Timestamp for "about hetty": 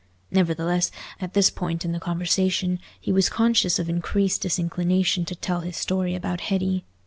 6.15-6.85